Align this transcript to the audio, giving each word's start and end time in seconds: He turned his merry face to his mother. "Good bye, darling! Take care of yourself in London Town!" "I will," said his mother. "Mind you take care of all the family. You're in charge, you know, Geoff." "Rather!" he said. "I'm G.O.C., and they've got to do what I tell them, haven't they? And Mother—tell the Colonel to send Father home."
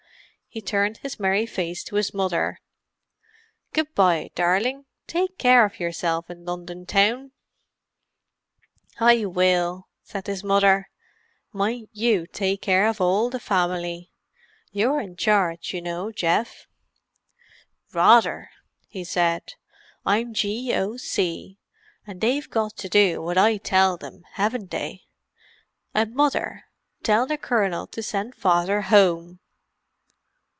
He 0.53 0.59
turned 0.61 0.97
his 0.97 1.17
merry 1.17 1.45
face 1.45 1.81
to 1.85 1.95
his 1.95 2.13
mother. 2.13 2.59
"Good 3.71 3.95
bye, 3.95 4.31
darling! 4.35 4.83
Take 5.07 5.37
care 5.37 5.63
of 5.63 5.79
yourself 5.79 6.29
in 6.29 6.43
London 6.43 6.85
Town!" 6.85 7.31
"I 8.99 9.23
will," 9.27 9.87
said 10.03 10.27
his 10.27 10.43
mother. 10.43 10.89
"Mind 11.53 11.87
you 11.93 12.27
take 12.27 12.61
care 12.61 12.89
of 12.89 12.99
all 12.99 13.29
the 13.29 13.39
family. 13.39 14.11
You're 14.73 14.99
in 14.99 15.15
charge, 15.15 15.73
you 15.73 15.81
know, 15.81 16.11
Geoff." 16.11 16.67
"Rather!" 17.93 18.49
he 18.89 19.05
said. 19.05 19.53
"I'm 20.05 20.33
G.O.C., 20.33 21.57
and 22.05 22.19
they've 22.19 22.49
got 22.49 22.75
to 22.75 22.89
do 22.89 23.21
what 23.21 23.37
I 23.37 23.55
tell 23.55 23.95
them, 23.95 24.25
haven't 24.33 24.69
they? 24.71 25.05
And 25.93 26.13
Mother—tell 26.13 27.25
the 27.25 27.37
Colonel 27.37 27.87
to 27.87 28.03
send 28.03 28.35
Father 28.35 28.81
home." 28.81 29.37